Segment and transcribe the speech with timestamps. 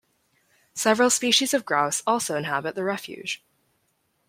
[0.73, 3.45] Several species of grouse also inhabit the refuge.